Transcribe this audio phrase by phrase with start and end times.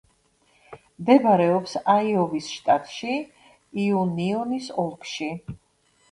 [1.01, 3.17] მდებარეობს აიოვის შტატში,
[3.83, 5.29] იუნიონის ოლქში.